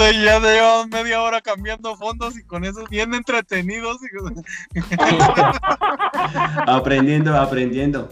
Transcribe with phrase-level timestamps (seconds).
[0.00, 3.98] Ustedes ya llevan media hora cambiando fondos y con eso bien entretenidos.
[6.66, 8.08] aprendiendo, aprendiendo.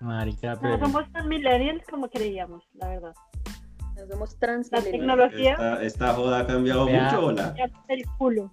[0.00, 0.78] Marica, No pero.
[0.78, 3.14] somos tan millennials como creíamos, la verdad.
[3.94, 4.92] Nos vemos La transmileniales.
[4.92, 7.04] tecnología Esta, esta joda ha cambiado Vea.
[7.04, 7.54] mucho, hola.
[7.88, 8.50] el culo.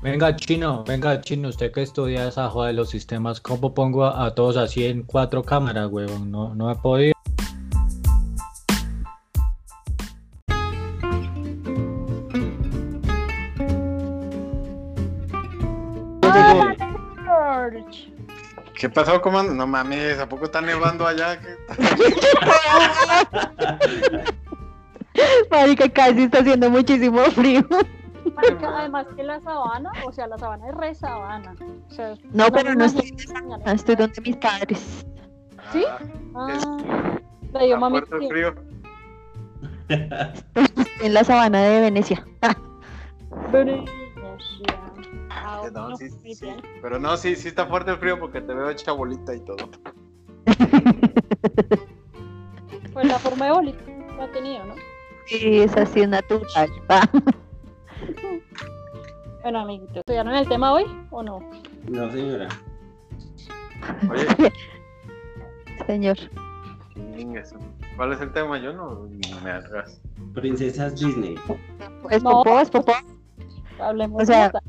[0.00, 4.24] Venga, chino, venga, chino, usted que estudia esa joda de los sistemas, ¿cómo pongo a,
[4.24, 6.30] a todos así en cuatro cámaras, huevón?
[6.30, 7.12] No, no he podido.
[18.78, 19.52] ¿Qué pasó, comando?
[19.54, 21.38] No mames, ¿a poco está nevando allá?
[21.40, 21.56] ¿Qué-
[25.50, 27.66] Marica, casi está haciendo muchísimo frío.
[28.36, 31.54] Marica, Además que la sabana, o sea, la sabana es re sabana.
[31.88, 33.34] O sea, No, pero no estoy, estoy.
[33.42, 35.04] no estoy donde mis padres.
[35.72, 35.84] ¿Sí?
[36.36, 36.76] Ah, Ah,
[37.64, 38.00] dio está mami.
[38.28, 38.54] frío.
[39.88, 42.24] Estoy en la sabana de Venecia.
[45.44, 46.08] Ah, Que no, sí,
[46.40, 46.60] bien.
[46.82, 49.68] Pero no, sí, sí está fuerte el frío porque te veo hecha bolita y todo.
[52.92, 53.84] Pues la forma de bolita
[54.16, 54.74] la ha tenido, ¿no?
[55.26, 56.68] Sí, es así natural.
[59.42, 61.38] Bueno, amiguitos, ¿estudiaron el tema hoy o no?
[61.88, 62.48] No, señora.
[64.10, 64.26] Oye,
[65.86, 66.16] Señor.
[67.96, 68.58] ¿cuál es el tema?
[68.58, 70.00] Yo no no me hagas.
[70.34, 71.36] Princesas Disney.
[72.10, 72.30] Es No.
[72.42, 72.92] popó, es popó.
[73.80, 74.60] Hablemos O sea, de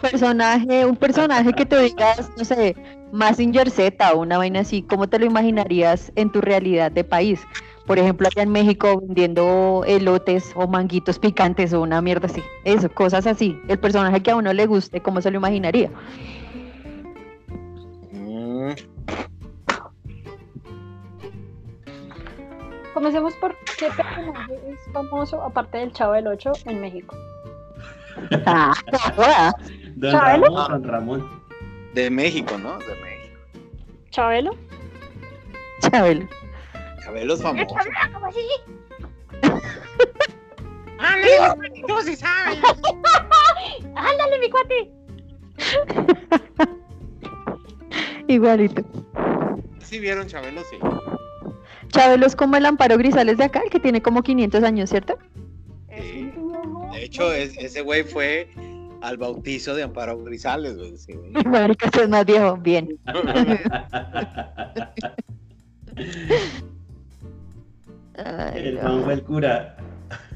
[0.00, 2.76] Personaje, un personaje que te digas, no sé,
[3.12, 7.40] Massinger Z o una vaina así, ¿cómo te lo imaginarías en tu realidad de país?
[7.86, 12.42] Por ejemplo, allá en México vendiendo elotes o manguitos picantes o una mierda así.
[12.64, 13.58] Eso, cosas así.
[13.68, 15.90] El personaje que a uno le guste, ¿cómo se lo imaginaría?
[18.12, 18.72] Mm,
[22.94, 27.16] Comencemos por qué personaje es famoso, aparte del Chavo del 8, en México.
[29.94, 29.96] Ah.
[29.96, 30.44] Don ¿Chabelo?
[30.46, 31.42] Ramón, Don Ramón.
[31.94, 32.78] De México, ¿no?
[32.78, 33.38] De México.
[34.10, 34.56] ¿Chabelo?
[35.80, 36.28] Chabelo.
[37.04, 37.74] Chabelo es famoso.
[43.96, 44.90] ¡Ándale, mi cuate!
[48.28, 48.82] Igualito.
[49.80, 50.76] Sí vieron Chabelo, sí.
[51.88, 55.18] Chabelo es como el Amparo Grisales de acá, el que tiene como 500 años, ¿cierto?
[55.96, 56.32] Sí.
[56.92, 58.48] De hecho, es- ese güey fue
[59.06, 60.96] al bautizo de Amparo Grisales, güey.
[60.96, 61.32] sí, güey.
[61.46, 62.56] Marica, es más viejo.
[62.56, 62.98] Bien.
[68.16, 68.80] Ay, El no.
[68.82, 69.76] Juan fue el cura.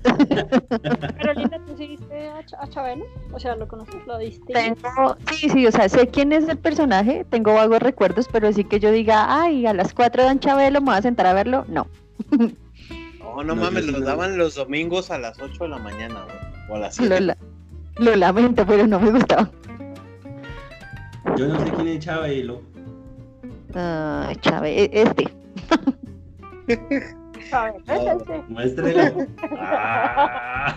[0.03, 3.05] Pero Linda, ¿tú sí viste a, Ch- a Chabelo?
[3.33, 3.95] O sea, ¿lo conoces?
[4.07, 4.53] ¿Lo viste?
[4.53, 8.65] Tengo, sí, sí, o sea, sé quién es el personaje, tengo vagos recuerdos, pero sí
[8.65, 11.65] que yo diga, ay, a las 4 dan Chabelo, me voy a sentar a verlo,
[11.69, 11.87] no.
[13.21, 14.07] No, no No, mames, los no.
[14.07, 16.37] daban los domingos a las 8 de la mañana, güey.
[16.71, 17.21] O a las Lo, 7.
[17.21, 17.37] la-
[17.99, 19.51] lo lamento, pero no me gustaba.
[21.37, 22.63] Yo no sé quién es Chabelo.
[23.75, 25.25] Ay, Chabe, e- este.
[27.51, 28.43] Chabelo es este.
[28.49, 29.27] Muéstrelo.
[29.61, 30.75] Ah.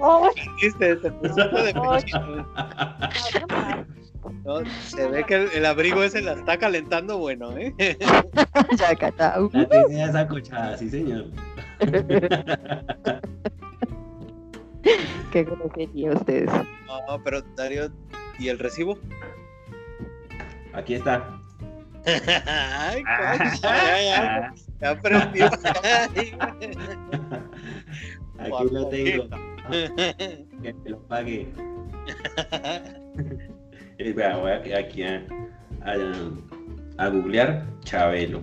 [0.00, 0.30] Oh.
[0.60, 2.44] Se puso de pechito, güey.
[4.44, 7.74] No, se ve que el, el abrigo ese la está calentando bueno, ¿eh?
[7.78, 7.96] ya.
[9.38, 11.26] Uh, La tenía esa cochada, sí, señor.
[15.32, 16.50] qué grosería ustedes.
[16.86, 17.90] No, pero Darío,
[18.38, 18.98] ¿y el recibo?
[20.72, 21.40] Aquí está.
[22.06, 23.02] Ay,
[23.38, 25.46] coño, ya, ya, ya aprendió.
[28.38, 29.24] Aquí lo tengo.
[30.62, 31.48] Que te lo pague.
[33.96, 35.26] Eh, vea, voy a- aquí a,
[35.82, 35.94] a,
[36.98, 38.42] a googlear Chabelo.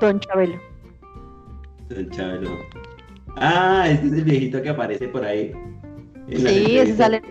[0.00, 0.58] Don Chabelo.
[1.88, 2.50] Don Chabelo.
[3.36, 5.52] Ah, este es el viejito que aparece por ahí.
[6.28, 7.22] Sí, ese sale.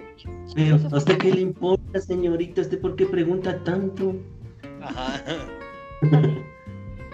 [0.56, 2.62] Pero, ¿a usted qué le importa, señorita?
[2.62, 4.16] ¿Usted por qué pregunta tanto?
[4.82, 5.24] Ajá.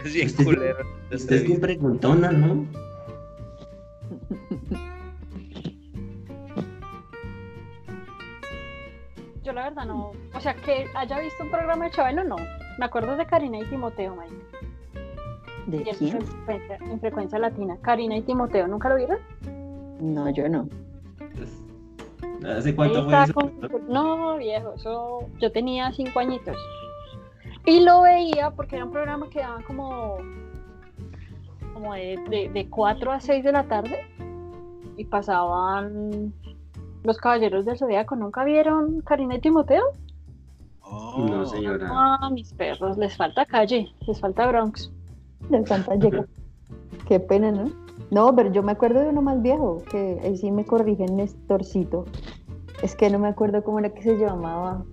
[0.06, 0.77] Es bien Usted- culero.
[1.12, 2.65] Usted es bien preguntona, ¿no?
[9.44, 10.12] Yo la verdad no.
[10.33, 12.36] O sea, que haya visto un programa de Chabelo, no.
[12.77, 14.36] Me acuerdo de Karina y Timoteo, Mike.
[15.67, 16.21] ¿De Y en quién?
[16.21, 17.77] frecuencia, en frecuencia latina.
[17.81, 19.17] Karina y Timoteo, ¿nunca lo vieron?
[20.01, 20.67] No, yo no.
[22.45, 23.33] ¿Hace Ahí cuánto fue está eso?
[23.33, 25.19] con- No, viejo, eso.
[25.39, 26.56] Yo tenía cinco añitos.
[27.65, 30.17] Y lo veía porque era un programa que daban como.
[31.73, 34.00] como de, de, de 4 a 6 de la tarde.
[34.97, 36.33] Y pasaban.
[37.03, 38.15] Los Caballeros del Zodíaco.
[38.15, 39.83] ¿Nunca vieron Karina y Timoteo?
[40.81, 41.88] Oh, No, señora.
[41.91, 44.91] Ah, mis perros, les falta calle, les falta Bronx.
[45.50, 46.25] De Santa Llega.
[47.07, 47.71] Qué pena, ¿no?
[48.12, 52.06] No, pero yo me acuerdo de uno más viejo, que ahí sí me corrigen Nestorcito.
[52.81, 54.83] Es que no me acuerdo cómo era que se llamaba,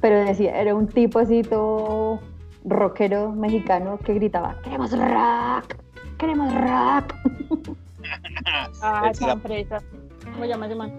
[0.00, 2.20] pero decía, era un tipo así todo
[2.64, 5.76] rockero mexicano que gritaba, queremos rock,
[6.18, 7.14] queremos rock.
[8.80, 9.78] Ah, Ese era- esa fresa.
[10.32, 10.98] ¿Cómo llama ese man?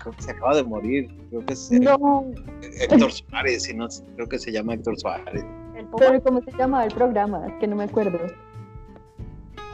[0.00, 1.08] Creo que se acaba de morir.
[1.30, 2.24] Creo que es eh, No,
[2.62, 5.44] Héctor Suárez, si no, creo que se llama Héctor Suárez.
[5.84, 6.06] El Puma.
[6.08, 7.46] pero ¿cómo se llamaba el programa?
[7.46, 8.18] Es que no me acuerdo.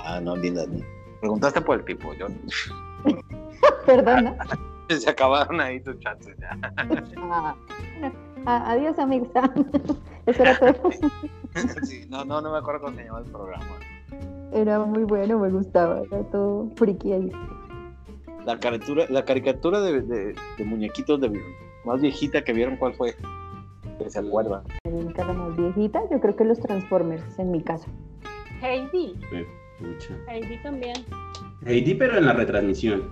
[0.05, 0.65] Ah, no, linda.
[1.21, 2.13] Preguntaste por el tipo.
[2.15, 2.27] Yo...
[3.87, 4.37] Perdona.
[4.89, 6.59] Se acabaron ahí tus chances ya.
[6.77, 7.55] Ah,
[8.01, 8.15] bueno,
[8.45, 9.29] ah, adiós amigos.
[10.27, 10.91] Eso era todo.
[11.85, 13.65] Sí, no, no, no me acuerdo cómo se llama el programa.
[14.53, 16.01] Era muy bueno, me gustaba.
[16.11, 17.33] Era todo friki ahí.
[18.45, 21.41] La caricatura, la caricatura de, de- de muñequitos de
[21.85, 23.15] más viejita que vieron, ¿cuál fue?
[24.03, 24.63] Que se acuerdan.
[25.17, 27.87] La más viejita, yo creo que los Transformers en mi caso.
[28.63, 29.15] Heidi.
[30.29, 30.97] Heidi también.
[31.67, 33.11] Heidi, pero en la retransmisión.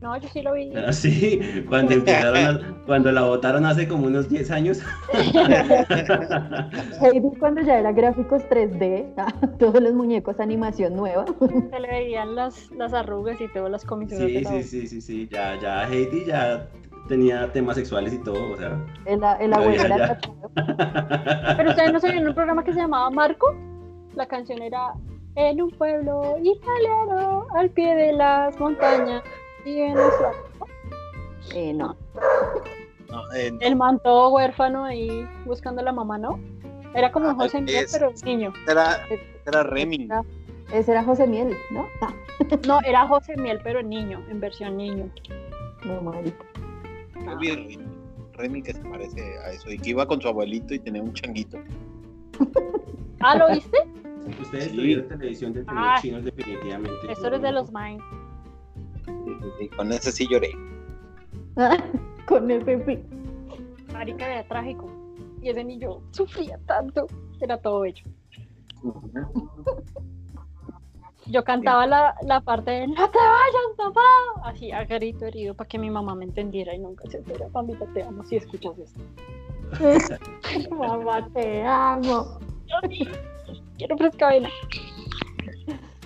[0.00, 0.72] No, yo sí lo vi.
[0.76, 4.80] Así, cuando empezaron a- cuando la votaron hace como unos 10 años.
[7.02, 11.24] Heidi cuando ya era gráficos 3D, ah, todos los muñecos animación nueva.
[11.70, 14.46] Se le veían las, las arrugas y todas las comisiones.
[14.48, 16.68] Sí, sí, sí, sí, sí, ya, ya Heidi ya
[17.08, 18.78] tenía temas sexuales y todo, o sea.
[19.06, 20.18] El, el abuelo era ya.
[21.56, 23.54] Pero ustedes no sabían un programa que se llamaba Marco.
[24.14, 24.92] La canción era
[25.34, 29.22] En un pueblo italiano, al pie de las montañas.
[29.64, 30.32] Y en nuestra-
[31.54, 31.96] Eh, no.
[33.10, 36.38] No, eh, no, El man todo huérfano ahí buscando a la mamá, ¿no?
[36.94, 38.52] Era como Ah, José Miguel, es- pero niño.
[38.68, 38.98] era,
[39.46, 40.04] era Remy.
[40.04, 40.24] Era-
[40.72, 41.86] Ese era José Miel, ¿no?
[42.02, 42.12] Ah,
[42.66, 45.08] No, era José Miel, pero niño, en versión niño.
[45.84, 46.44] no, marica.
[47.24, 47.78] Yo vi Remy,
[48.34, 51.12] Remy que se parece a eso y que iba con su abuelito y tenía un
[51.12, 51.58] changuito.
[53.20, 53.76] Ah, ¿lo viste?
[54.40, 54.76] Ustedes Sí.
[54.76, 55.98] tuvieron televisión de Ah.
[56.00, 57.10] chinos definitivamente.
[57.10, 58.00] Eso es de los Mind.
[59.60, 60.50] Y con ese sí lloré.
[62.26, 62.98] Con ese sí.
[63.92, 64.86] Marica era trágico.
[65.42, 67.06] Y ese niño sufría tanto.
[67.40, 68.04] Era todo bello.
[71.28, 74.00] Yo cantaba la, la parte de No te vayas, papá.
[74.44, 77.48] Así a grito herido para que mi mamá me entendiera y nunca se enteró.
[77.50, 79.00] Mamita, te amo si escuchas esto.
[80.74, 82.38] Mamá, te amo.
[83.76, 84.48] Quiero frescabela.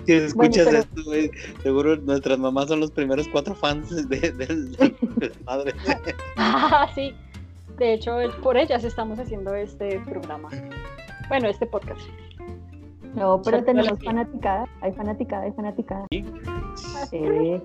[0.05, 1.31] Si escuchas pero- esto, güey,
[1.63, 5.73] seguro nuestras mamás son los primeros cuatro fans de, del del madre.
[6.37, 7.15] Ah, sí.
[7.79, 10.49] De hecho, es por ellas estamos haciendo este programa.
[11.29, 12.01] Bueno, este podcast.
[13.15, 14.67] No, pero tenemos fanaticada.
[14.81, 16.07] Hay fanaticada, hay fanaticada.
[16.11, 16.25] Sí.
[17.11, 17.63] Sí.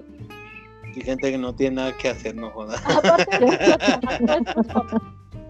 [0.95, 2.75] Y gente que no tiene nada que hacer, no joda.
[2.85, 3.45] Aparte,
[4.19, 5.01] nuestros papás-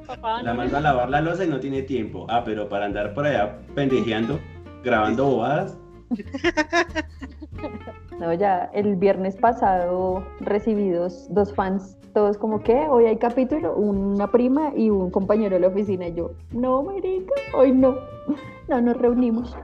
[0.06, 2.26] papá, La manda a lavar la losa y no tiene tiempo.
[2.30, 4.40] Ah, pero para andar por allá pendejeando,
[4.84, 5.78] grabando bobadas.
[8.20, 13.76] No, ya el viernes pasado recibí dos, dos fans, todos como que hoy hay capítulo,
[13.76, 16.08] una prima y un compañero de la oficina.
[16.08, 17.96] Y yo, no, marica, hoy no.
[18.70, 19.56] No nos reunimos.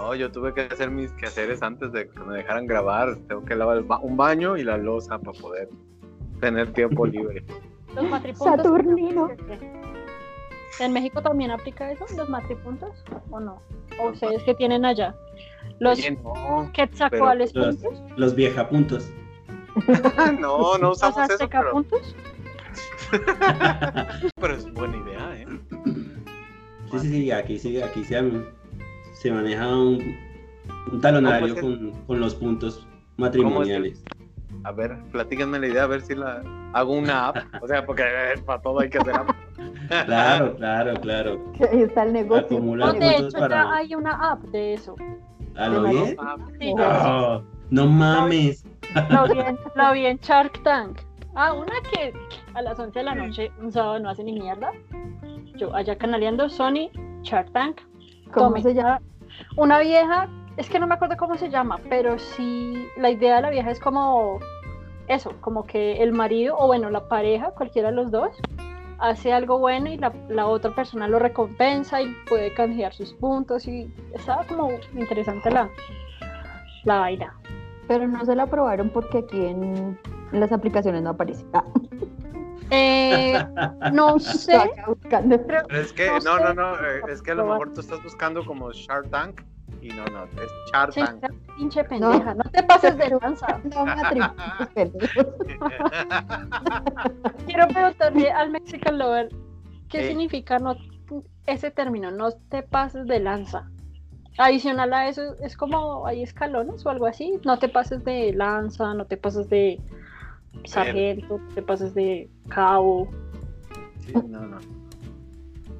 [0.00, 3.16] No, yo tuve que hacer mis quehaceres antes de que me dejaran grabar.
[3.28, 5.68] Tengo que lavar ba- un baño y la losa para poder
[6.40, 7.44] tener tiempo libre.
[7.94, 8.56] Los matripuntos.
[8.56, 9.28] Saturnino.
[10.78, 13.04] ¿En México también aplica eso, los matripuntos?
[13.30, 13.60] ¿O no?
[13.98, 15.14] ¿O ustedes que tienen allá?
[15.80, 19.10] Los Oye, no, quetzacoales Los, puntos, los viejapuntos.
[20.40, 22.14] no, no los usamos eso, azteca pero, puntos.
[24.40, 25.46] pero es buena idea, ¿eh?
[26.92, 28.22] Sí, sí, sí, aquí sí, aquí se,
[29.20, 30.16] se maneja un,
[30.92, 32.86] un talonario ¿Cómo es con, con los puntos
[33.18, 34.02] matrimoniales.
[34.64, 37.36] A ver, platíquenme la idea, a ver si la hago una app.
[37.62, 39.30] O sea, porque eh, para todo hay que hacer app.
[40.06, 41.52] Claro, claro, claro.
[41.72, 42.46] Ahí está el negocio.
[42.46, 44.94] Acumula No, El de hecho, para- ya hay una app de eso.
[45.56, 46.16] ¿A lo bien?
[46.20, 48.64] Ah, Sí, Ah, no mames.
[49.10, 51.00] lo, vi en, lo vi en Shark Tank.
[51.34, 52.12] Ah, una que
[52.54, 54.70] a las 11 de la noche, un sábado, no hace ni mierda.
[55.56, 56.90] Yo allá canaleando Sony,
[57.22, 57.80] Shark Tank.
[58.32, 58.62] ¿Cómo Tome.
[58.62, 59.00] se llama?
[59.56, 63.42] Una vieja, es que no me acuerdo cómo se llama, pero sí, la idea de
[63.42, 64.38] la vieja es como
[65.08, 68.30] eso, como que el marido, o bueno, la pareja, cualquiera de los dos,
[68.98, 73.66] hace algo bueno y la, la otra persona lo recompensa y puede canjear sus puntos
[73.66, 75.68] y estaba como interesante la,
[76.84, 77.34] la vaina.
[77.88, 79.98] Pero no se la aprobaron porque aquí en
[80.32, 81.44] las aplicaciones no aparece.
[81.54, 81.64] Ah,
[82.70, 83.44] Eh,
[83.92, 84.58] no sé,
[85.46, 86.40] pero es que, No no, sé.
[86.40, 89.42] no, no, eh, es que a lo mejor tú estás buscando como Shark Tank
[89.80, 91.24] y no, no, es Shark sí, Tank.
[91.56, 93.60] pinche pendeja, no te pases de lanza.
[93.64, 93.94] No me.
[97.46, 99.28] Quiero preguntarle al Mexican Lover,
[99.88, 100.02] ¿qué ¿Qué?
[100.02, 100.76] significa no
[101.46, 102.10] ese término?
[102.10, 103.70] No te pases de lanza.
[104.38, 107.38] adicional a eso, es como hay escalones o algo así.
[107.44, 109.80] No te pases de lanza, no te pases de
[110.64, 113.10] sargento, no te pases de cabo.
[114.00, 114.58] Sí, no, no.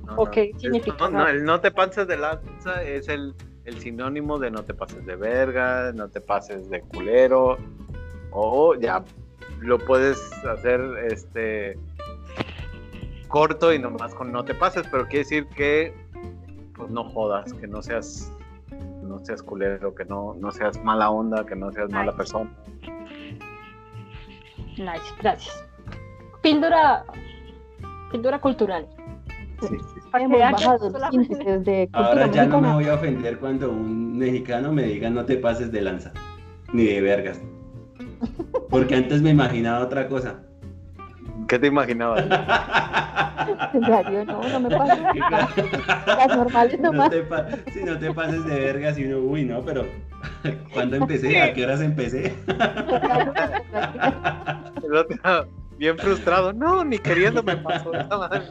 [0.07, 0.59] No, Ok, no.
[0.59, 3.35] Significa- No, no, el no te pases de lanza es el,
[3.65, 7.59] el sinónimo de no te pases de verga, no te pases de culero.
[8.33, 9.05] O ya
[9.61, 11.77] lo puedes hacer este
[13.29, 15.95] corto y nomás con no te pases, pero quiere decir que
[16.75, 18.33] pues no jodas, que no seas
[19.03, 22.51] no seas culero, que no, no seas mala onda, que no seas mala persona.
[24.79, 25.65] Nice, gracias.
[26.43, 27.05] Píldora,
[28.11, 28.87] píldora cultural.
[29.61, 30.01] Sí, sí.
[30.13, 35.37] De Ahora ya no me voy a ofender cuando un mexicano me diga no te
[35.37, 36.13] pases de lanza,
[36.73, 37.41] ni de vergas.
[38.71, 40.43] Porque antes me imaginaba otra cosa.
[41.47, 42.25] ¿Qué te imaginabas?
[44.27, 45.13] No, no me pasa.
[46.07, 49.63] Las normales No te pa- si no te pases de vergas y uno, uy, no,
[49.63, 49.85] pero
[50.73, 51.41] ¿cuándo empecé?
[51.41, 52.35] ¿A qué horas empecé?
[54.83, 55.17] El otro,
[55.79, 56.53] bien frustrado.
[56.53, 58.43] No, ni queriendo me pasó esta madre.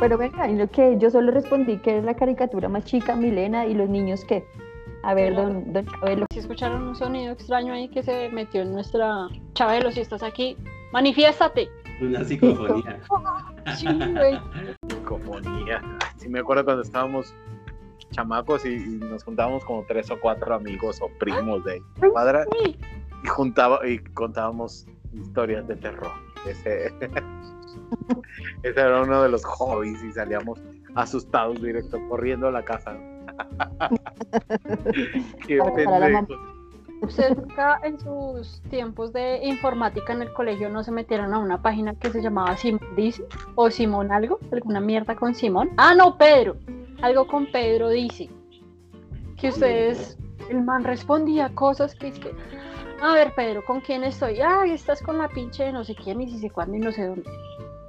[0.00, 3.74] Pero venga, lo que yo solo respondí que es la caricatura más chica, Milena, y
[3.74, 4.44] los niños que.
[5.02, 6.26] A ver, don, don Chabelo.
[6.32, 9.28] Si escucharon un sonido extraño ahí que se metió en nuestra...
[9.52, 10.56] Chabelo, si estás aquí,
[10.92, 11.68] manifiéstate.
[12.00, 13.00] Una psicofonía.
[13.76, 14.38] Sí, güey.
[14.88, 15.80] Psicofonía.
[16.16, 17.34] Sí, me acuerdo cuando estábamos
[18.14, 22.76] chamacos y, y nos juntábamos como tres o cuatro amigos o primos de cuadra y
[23.26, 26.12] juntaba y contábamos historias de terror.
[26.46, 26.86] Ese,
[28.62, 30.62] ese era uno de los hobbies y salíamos
[30.94, 32.96] asustados directo corriendo a la casa.
[35.46, 36.53] Qué pendejos.
[37.04, 41.60] ¿Ustedes nunca en sus tiempos de informática en el colegio no se metieron a una
[41.60, 43.24] página que se llamaba Simón Dice?
[43.54, 44.38] ¿O Simón algo?
[44.50, 45.70] ¿Alguna mierda con Simón?
[45.76, 46.56] Ah, no, Pedro.
[47.02, 48.30] Algo con Pedro Dice.
[49.36, 50.16] Que ustedes,
[50.48, 52.32] el man respondía cosas que es que...
[53.02, 54.40] A ver, Pedro, ¿con quién estoy?
[54.40, 56.90] Ay, estás con la pinche de no sé quién y si sé cuándo y no
[56.90, 57.28] sé dónde.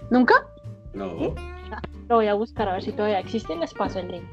[0.10, 0.46] ¿Nunca?
[0.94, 1.34] No.
[2.10, 4.28] Lo voy a buscar a ver si todavía existe y les paso el link.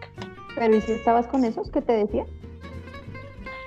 [0.56, 2.26] Pero ¿y si estabas con esos que te decía?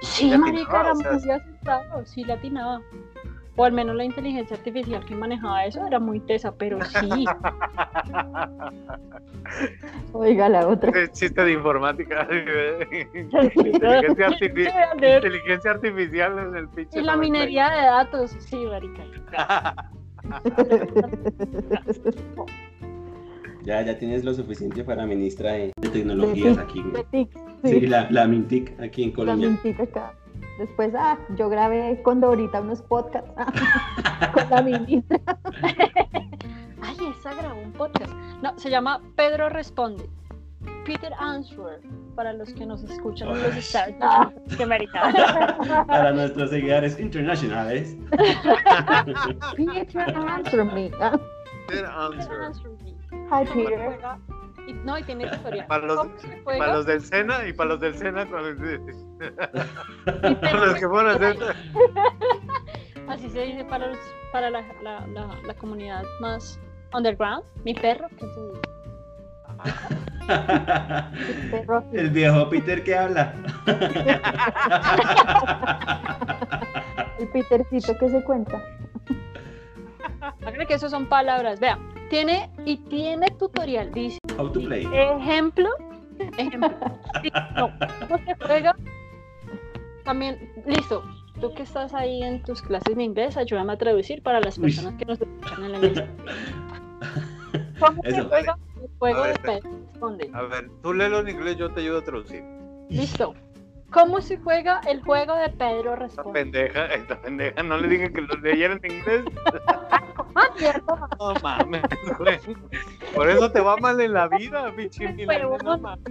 [0.06, 2.82] Sí, latinaba, marica, era o sea, muy acertado, sí latinaba.
[3.58, 7.10] O al menos la inteligencia artificial que manejaba eso era muy tesa, pero sí.
[10.14, 10.90] Oiga, la otra.
[10.92, 12.28] Ese chiste de informática.
[13.14, 17.00] inteligencia, artifi- inteligencia artificial en el pinche.
[17.00, 17.22] Y la 90.
[17.22, 19.04] minería de datos, sí, marica.
[23.64, 26.84] Ya, ya tienes lo suficiente para ministra de, de tecnologías De aquí.
[26.84, 27.04] De
[27.64, 27.88] Sí, sí.
[27.88, 29.50] la, la Mintic aquí en La Colombia.
[29.50, 30.14] mintica acá.
[30.60, 33.30] Después, ah, yo grabé con Dorita unos podcasts
[34.34, 35.20] con la ministra.
[36.82, 38.14] Ay, esa grabó un podcast.
[38.42, 40.10] No, se llama Pedro Responde.
[40.86, 41.82] Peter Answer,
[42.16, 43.58] para los que nos escuchan en los.
[43.58, 44.68] Estados Unidos.
[44.68, 45.86] Marica.
[45.88, 47.98] Para nuestros seguidores internacionales.
[49.58, 50.92] Peter, answer me.
[51.02, 51.18] Ah,
[51.68, 52.42] Peter Answer.
[52.42, 52.92] Answer me.
[53.32, 54.00] Hi, ¿Cómo se Peter.
[54.68, 55.68] Y- no, y tiene historia.
[55.68, 56.08] Para los,
[56.44, 58.42] para los del Sena y para los del Sena Pedro
[60.66, 61.38] los que fueron a hacer.
[63.08, 63.98] Así se dice para, los,
[64.32, 66.60] para la, la, la, la comunidad más
[66.94, 67.44] underground.
[67.64, 68.08] Mi perro.
[71.94, 73.34] El viejo Peter que habla.
[77.20, 78.62] El Petercito que se cuenta.
[80.42, 81.60] Háganle que eso son palabras.
[81.60, 81.78] Vea,
[82.10, 83.92] tiene y tiene tutorial.
[83.94, 84.86] Dice, How to play.
[84.92, 85.70] ejemplo,
[86.38, 86.70] ejemplo.
[87.22, 87.72] Sí, no,
[88.08, 88.76] ¿cómo se juega?
[90.04, 91.04] También, listo.
[91.42, 94.64] Tú que estás ahí en tus clases de inglés, ayúdame a traducir para las Uy.
[94.66, 96.10] personas que nos escuchan en el inglés.
[97.80, 99.42] ¿Cómo se juega el juego A de ver.
[99.42, 99.70] Pedro?
[99.92, 100.32] Responde.
[100.34, 102.44] A ver, tú léelo en inglés, yo te ayudo a traducir.
[102.90, 103.34] Listo.
[103.92, 106.32] ¿Cómo se juega el juego de Pedro Esta Responde?
[106.34, 109.24] pendeja, esta pendeja, no le dije que lo leyera en inglés.
[110.36, 110.50] Ah.
[111.18, 111.82] No mames,
[112.20, 112.40] güey.
[113.14, 115.14] Por eso te va mal en la vida, pinche
[115.64, 116.04] no mames.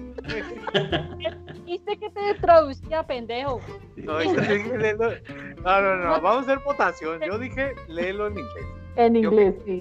[1.64, 3.60] Que te traducía, pendejo.
[3.96, 5.10] No, yo te dije léelo.
[5.62, 7.20] No, no, no, vamos a hacer votación.
[7.20, 8.66] Yo dije léelo en inglés.
[8.96, 9.80] En Yo- inglés, sí.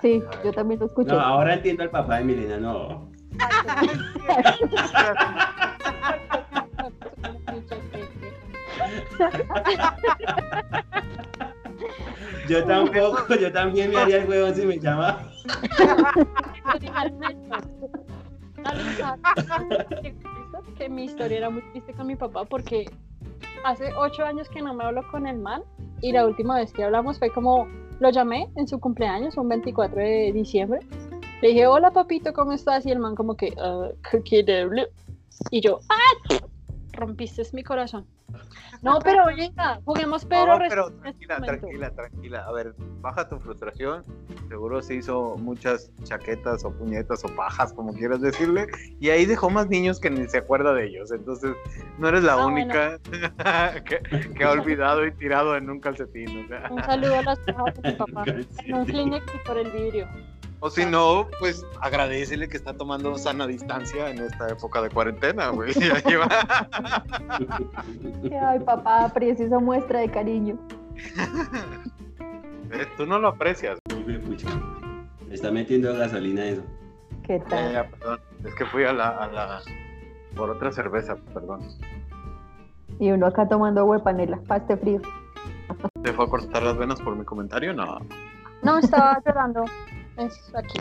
[0.00, 1.12] Sí, yo también lo escuché.
[1.12, 3.08] No, ahora entiendo al papá de Milena, no.
[12.48, 15.30] Yo tampoco, yo también me haría el huevón si me llama.
[20.76, 22.90] que mi historia era muy triste con mi papá porque
[23.64, 25.62] hace ocho años que no me hablo con el man
[26.00, 27.68] y la última vez que hablamos fue como
[28.00, 30.80] lo llamé en su cumpleaños, un 24 de diciembre,
[31.40, 32.86] Le dije, hola papito, ¿cómo estás?
[32.86, 34.86] Y el man como que, "Ah, cookie de blue".
[35.50, 36.36] Y yo, ¡ah!
[36.92, 38.06] Rompiste mi corazón.
[38.82, 42.44] No, pero venga, juguemos Pedro No, pero este tranquila, tranquila, tranquila.
[42.46, 44.04] A ver, baja tu frustración.
[44.48, 48.66] Seguro se hizo muchas chaquetas o puñetas o pajas, como quieras decirle.
[48.98, 51.12] Y ahí dejó más niños que ni se acuerda de ellos.
[51.12, 51.52] Entonces,
[51.98, 52.98] no eres la Ah, única
[53.84, 54.00] que,
[54.34, 56.44] que ha olvidado y tirado en un calcetín.
[56.44, 56.68] O, sea.
[56.70, 58.24] Un saludo a las pajas de mi papá.
[58.26, 60.08] En un Kleenex y por el vidrio.
[60.64, 65.48] O si no, pues agradecele que está tomando sana distancia en esta época de cuarentena,
[65.48, 65.72] güey.
[65.74, 66.28] Ya lleva-
[68.48, 70.56] Ay, papá, aprecia esa muestra de cariño.
[72.74, 73.78] Eh, Tú no lo aprecias.
[73.94, 74.18] De.
[75.28, 76.62] Le está metiendo gasolina eso.
[77.22, 77.90] ¿Qué Ya, tal?
[77.90, 78.20] perdón.
[78.46, 79.60] Es que fui a la, a la...
[80.34, 81.60] por otra cerveza, perdón.
[82.98, 85.02] Y uno acá tomando huepanela, paste frío.
[86.02, 87.74] ¿Te fue a cortar las venas por mi comentario?
[87.74, 87.98] No.
[88.62, 89.66] No, estaba llorando.
[90.16, 90.78] Es aquí.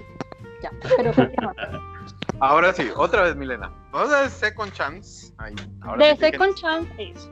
[0.62, 1.12] Ya, pero.
[2.40, 3.72] Ahora sí, otra vez, Milena.
[3.92, 5.34] Vamos a ver Second Chance.
[5.38, 7.30] Ahí, ahora The sí second chance is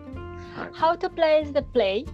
[0.80, 2.06] how to play the play.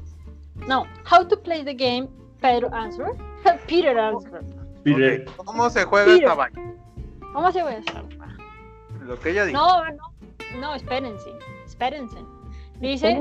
[0.67, 2.07] No, how to play the game.
[2.41, 3.07] Pedro answer.
[3.67, 4.41] Peter answer.
[4.83, 6.23] Peter, Ok, ¿Cómo se juega Peter.
[6.23, 6.73] esta vaina?
[7.33, 8.07] ¿Cómo se ve eso?
[9.01, 9.59] Lo que ella dijo.
[9.59, 11.29] No, no, no, espérense,
[11.65, 12.17] espérense.
[12.79, 13.19] Dice,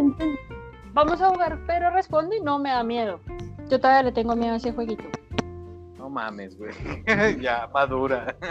[0.92, 3.18] vamos a jugar, pero responde y no me da miedo.
[3.68, 5.04] Yo todavía le tengo miedo a ese jueguito.
[6.04, 6.70] No mames, güey.
[7.40, 8.36] ya, madura.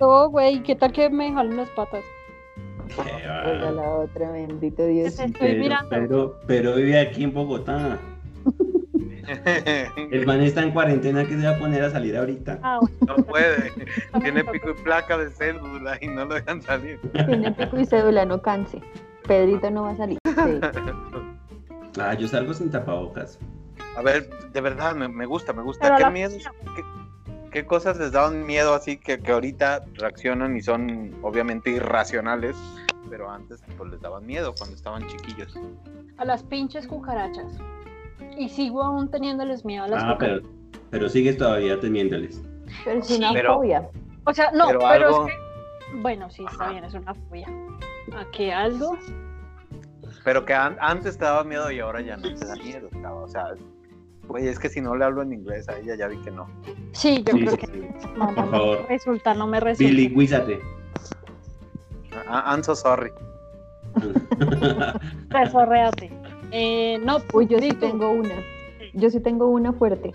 [0.00, 2.04] No, güey, ¿qué tal que me jalen las patas?
[2.88, 3.50] qué va.
[3.50, 5.16] Oiga, la otra, bendito Dios.
[5.16, 5.88] Te estoy Pero, mirando.
[5.88, 7.98] pero, pero vive aquí en Bogotá.
[10.12, 12.58] El man está en cuarentena que se va a poner a salir ahorita.
[12.62, 13.72] Ah, bueno, no puede.
[14.20, 17.00] Tiene pico y placa de cédula y no lo dejan salir.
[17.12, 18.82] Tiene pico y cédula, no canse.
[19.26, 20.18] Pedrito no va a salir.
[20.24, 20.60] Sí.
[21.98, 23.38] Ah, yo salgo sin tapabocas.
[23.98, 25.86] A ver, de verdad, me, me gusta, me gusta.
[25.86, 26.44] Pero ¿Qué la- miedos?
[26.76, 26.84] ¿Qué,
[27.50, 32.56] qué cosas les daban miedo así que, que ahorita reaccionan y son obviamente irracionales?
[33.10, 35.58] Pero antes pues les daban miedo cuando estaban chiquillos.
[36.18, 37.56] a las pinches cucarachas.
[38.36, 40.80] Y sigo aún teniéndoles miedo a las Ah, pero, cucarachas.
[40.90, 42.40] pero sigues todavía temiéndoles.
[42.84, 43.88] Pero es una Pero- fobia.
[44.24, 45.96] O sea, no, pero pero, algo- es que...
[46.02, 46.70] Bueno, sí, está Ajá.
[46.72, 47.48] bien, es una fobia.
[48.14, 48.96] ¿A qué algo?
[50.22, 52.90] Pero que an- antes te daba miedo y ahora ya no te da miedo.
[53.22, 53.54] O sea,
[54.28, 56.46] güey, es que si no le hablo en inglés a ella ya vi que no.
[56.92, 57.88] Sí, yo Sí, creo sí, que sí.
[58.16, 58.78] no, no, Por no favor.
[58.82, 59.90] me resulta, no me resulta.
[59.90, 60.60] Bilingüízate.
[62.28, 63.10] Ah, I'm so sorry.
[65.30, 66.10] Resorréate.
[66.50, 68.34] Eh, no, Uy, yo sí tengo una.
[68.94, 70.12] Yo sí tengo una fuerte.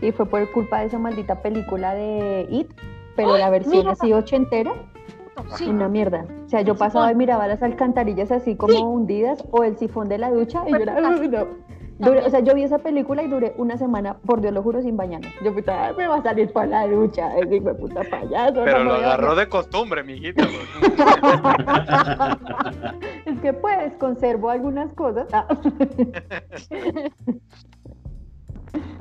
[0.00, 2.70] Y fue por culpa de esa maldita película de It,
[3.16, 3.92] pero la versión mira.
[3.92, 4.72] así ochentera,
[5.56, 5.66] sí.
[5.66, 6.26] una mierda.
[6.46, 8.82] O sea, yo pasaba y miraba las alcantarillas así como Sí.
[8.82, 11.46] hundidas o el sifón de la ducha y yo era, Pues, "Uy, no".
[11.98, 14.82] Duré- o sea, yo vi esa película y duré una semana, por Dios lo juro,
[14.82, 15.28] sin bañarme.
[15.44, 18.54] Yo "Ay, me va a salir para la ducha, ese hijo de puta payaso.
[18.58, 19.44] no Pero me lo agarró bañar".
[19.44, 20.44] de costumbre, mijito.
[23.26, 25.26] Es que pues conservo algunas cosas.
[25.32, 25.46] Ah.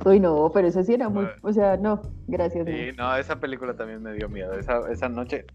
[0.06, 2.68] Uy, no, pero eso sí era muy, o sea, no, gracias.
[2.68, 4.54] Sí, no, esa película también me dio miedo.
[4.54, 5.46] Esa, esa noche.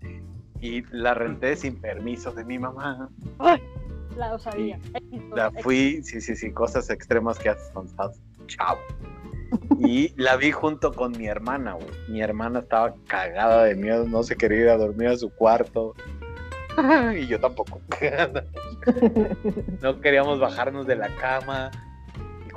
[0.61, 3.09] Y la renté sin permiso de mi mamá.
[4.18, 4.81] La osadía.
[5.35, 8.81] La fui, sí, sí, sí, cosas extremas que haces estás chavo.
[9.78, 11.88] Y la vi junto con mi hermana, güey.
[12.09, 15.94] Mi hermana estaba cagada de miedo, no se quería ir a dormir a su cuarto.
[17.16, 17.81] Y yo tampoco.
[19.83, 21.70] No queríamos bajarnos de la cama.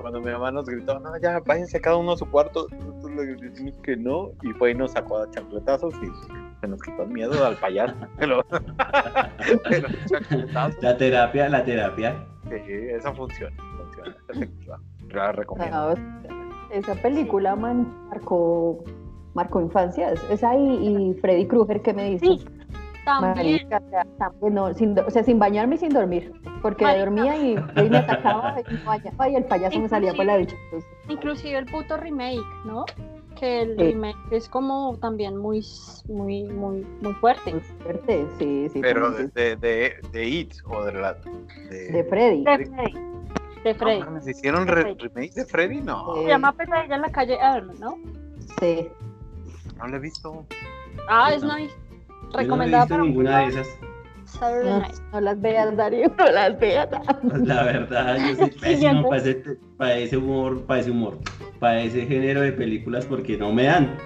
[0.02, 3.36] Cuando mi mamá nos gritó, no, ya, váyanse cada uno a su cuarto, nosotros le
[3.36, 4.32] decimos que no.
[4.44, 6.08] Y fue y nos sacó a chancletazos y
[6.62, 7.96] se nos quitó el miedo al payaso.
[8.20, 8.44] Pero,
[9.70, 12.26] pero chancletazos, La terapia, la terapia.
[12.50, 13.56] sí, esa funciona.
[13.78, 14.80] funciona esa película.
[15.10, 15.76] La recomiendo.
[15.78, 15.96] Ah,
[16.72, 18.84] esa película man- marcó,
[19.34, 20.24] marcó infancias.
[20.30, 22.26] Esa y, y Freddy Krueger que me dice.
[22.26, 22.46] Sí,
[23.06, 23.36] también.
[23.36, 26.32] Marica, o sea, también no, sin, o sea, sin bañarme y sin dormir.
[26.62, 27.06] Porque Marica.
[27.06, 30.38] dormía y, y me atacaba y me bañaba y el payaso me salía por la
[30.38, 30.56] ducha.
[30.66, 32.86] Entonces, Inclusive el puto remake, ¿no?
[33.40, 33.84] Que el Sí.
[33.84, 35.66] remake es como también muy,
[36.08, 37.52] muy, muy, muy fuerte.
[37.54, 38.80] muy fuerte, sí, sí.
[38.82, 41.14] Pero de, de, de, de It o de la.
[41.70, 42.44] De, de Freddy.
[42.44, 42.94] De Freddy.
[43.64, 44.00] De No Freddy.
[44.02, 45.82] mames, ¿Hicieron re- remake de Freddy?
[45.82, 46.16] No.
[46.16, 47.96] Se llama Pesadilla en la calle Elm, ¿no?
[48.60, 48.88] Sí.
[49.78, 50.46] no lo he visto.
[51.08, 51.56] Ah, es No.
[52.34, 53.78] Yo no he Recomendada visto para ninguna de esas.
[54.26, 54.96] Saturday No, Night.
[55.12, 56.88] no las veas, Darío, no las veas.
[57.44, 59.44] La verdad, yo soy pésimo para ese,
[59.78, 61.18] para ese humor, para ese humor,
[61.60, 63.98] para ese género de películas porque no me dan.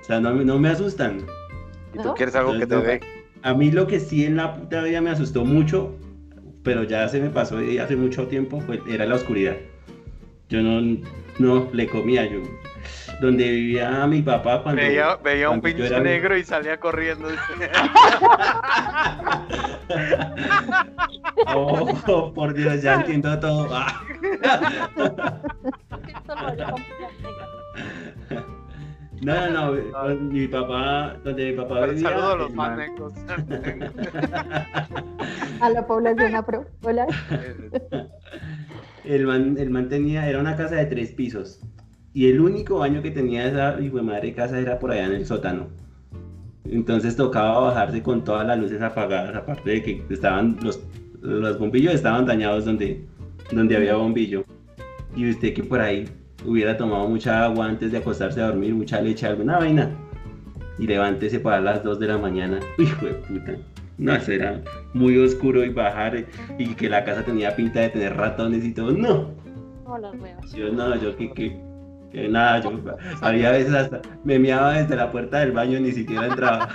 [0.00, 1.26] O sea, no, me- no me asustan.
[1.94, 3.00] Y tú quieres algo que te dé.
[3.42, 5.96] A mí lo que sí en la puta vida me asustó mucho,
[6.62, 9.56] pero ya se me pasó hace mucho tiempo, fue, era la oscuridad.
[10.48, 10.98] Yo no,
[11.38, 12.40] No, le comía yo.
[13.20, 14.80] Donde vivía mi papá cuando.
[14.80, 17.28] Veía, veía un cuando yo pinche era- negro y salía corriendo.
[21.52, 23.68] Oh, por Dios, ya entiendo todo.
[23.72, 24.02] Ah.
[29.22, 30.08] No, no, no.
[30.08, 32.08] donde Mi papá, donde mi papá vivía.
[32.08, 33.12] Saludos a los manecos.
[35.60, 36.64] A la población afro.
[36.82, 37.06] Hola.
[39.10, 41.60] El man, el man tenía, era una casa de tres pisos.
[42.14, 45.14] Y el único baño que tenía esa hijo de madre casa era por allá en
[45.14, 45.66] el sótano.
[46.64, 50.80] Entonces tocaba bajarse con todas las luces apagadas, aparte de que estaban los,
[51.22, 53.04] los bombillos estaban dañados donde,
[53.50, 54.44] donde había bombillo.
[55.16, 56.08] Y usted que por ahí
[56.46, 59.90] hubiera tomado mucha agua antes de acostarse a dormir, mucha leche, alguna vaina.
[60.78, 62.60] Y levántese para las 2 de la mañana.
[62.78, 63.56] Hijo de puta.
[64.00, 64.62] No, eso era
[64.94, 66.26] muy oscuro y bajar eh,
[66.58, 68.92] y que la casa tenía pinta de tener ratones y todo.
[68.92, 69.30] No,
[70.54, 71.60] yo no, yo que, que,
[72.10, 72.80] que nada, yo
[73.20, 76.68] había veces hasta me meaba desde la puerta del baño, ni siquiera entraba.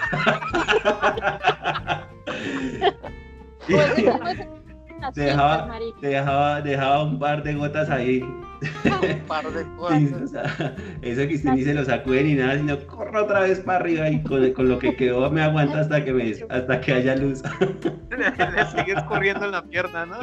[4.97, 8.21] Pues, pues, dejaba, pues, dejaba, dejaba un par de gotas ahí.
[8.86, 12.58] Un par de Sí, o sea, eso que usted ni se lo sacude ni nada,
[12.58, 16.03] sino corro otra vez para arriba y con, con lo que quedó me aguanta hasta
[16.03, 17.43] que me hasta que haya luz.
[18.10, 20.17] Le sigues corriendo en la pierna, ¿no?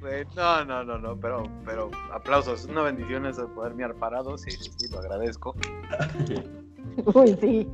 [0.00, 3.94] Güey, No, no, no, no, pero, pero aplausos, es una bendición eso de poder mirar
[3.94, 5.54] parado, sí, sí, lo agradezco.
[7.14, 7.68] Uy, sí.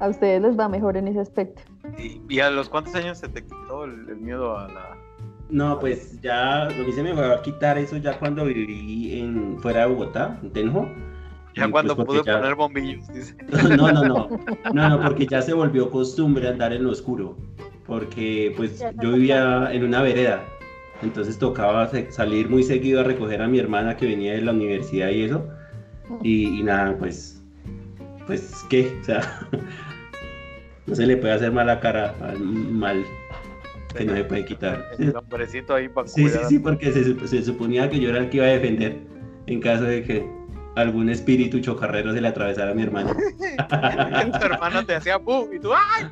[0.00, 1.62] A ustedes les va mejor en ese aspecto.
[1.98, 4.96] ¿Y, y a los cuántos años se te quitó el, el miedo a la...
[5.48, 9.58] No, pues ya, a mí se me fue a quitar eso ya cuando viví en,
[9.60, 10.88] fuera de Bogotá, en Tenjo.
[11.54, 13.36] Ya Y, cuando pues, pude ya- poner bombillos, dice.
[13.76, 14.28] No, no, no,
[14.72, 17.36] no, no, porque ya se volvió costumbre andar en lo oscuro,
[17.86, 20.42] porque pues yo vivía en una vereda,
[21.02, 25.10] entonces tocaba salir muy seguido a recoger a mi hermana que venía de la universidad
[25.10, 25.46] y eso,
[26.22, 27.41] y, y nada, pues,
[28.26, 28.98] pues, ¿qué?
[29.00, 29.20] O sea,
[30.86, 33.04] no se le puede hacer mala cara al mal
[33.96, 34.86] que no se puede quitar.
[34.98, 36.48] El hombrecito ahí para Sí, sí, cuidar.
[36.48, 38.98] sí, porque se, se suponía que yo era el que iba a defender
[39.46, 40.26] en caso de que
[40.76, 43.12] algún espíritu chocarrero se le atravesara a mi hermana.
[44.40, 45.48] tu hermano te hacía ¡bu!
[45.52, 46.06] y tú ¡ay!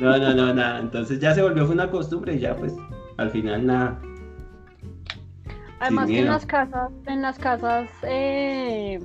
[0.00, 0.78] No, no, no, nada.
[0.80, 2.74] Entonces ya se volvió fue una costumbre y ya pues
[3.16, 4.00] al final nada.
[5.80, 8.98] Además que en las casas, en las casas eh,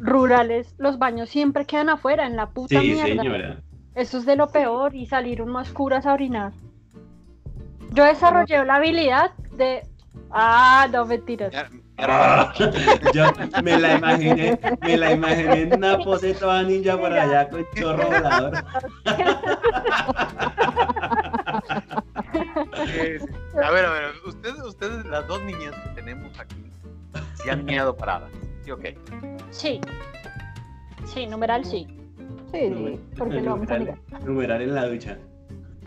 [0.00, 3.04] rurales, los baños siempre quedan afuera, en la puta Sí, mierda.
[3.22, 3.60] señora.
[3.94, 6.52] Eso es de lo peor y salir uno a oscuras a orinar.
[7.92, 9.82] Yo desarrollé la habilidad de...
[10.30, 11.52] Ah, no, mentiras.
[11.52, 12.52] Ya- Ah,
[13.14, 13.24] yo
[13.62, 18.04] me la imaginé, me la imaginé en una pose toda ninja por allá con chorro
[18.10, 18.52] volador.
[23.62, 26.70] A ver, a ver, ustedes, ustedes, las dos niñas que tenemos aquí,
[27.34, 28.30] se han miado paradas.
[28.66, 28.84] Sí, ok.
[29.50, 29.80] Sí.
[31.04, 31.86] Sí, numeral sí.
[32.52, 33.98] Sí, sí, porque lo vamos a negar.
[34.24, 35.16] Numerar en la ducha.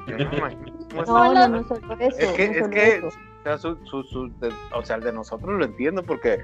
[0.96, 2.18] No No, no, no solo eso.
[2.18, 3.08] Es que, no es que, eso.
[3.08, 6.40] o sea, su, su, su- de- o sea, el de nosotros lo entiendo porque,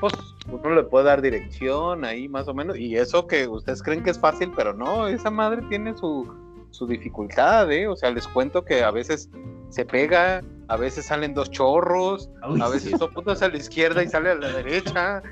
[0.00, 0.12] pues,
[0.50, 4.10] uno le puede dar dirección ahí más o menos, y eso que ustedes creen que
[4.10, 6.28] es fácil, pero no, esa madre tiene su,
[6.70, 7.86] su dificultad, ¿eh?
[7.86, 9.30] O sea, les cuento que a veces
[9.70, 12.72] se pega, a veces salen dos chorros, Uy, a sí.
[12.72, 15.22] veces apuntas a la izquierda y sale a la derecha.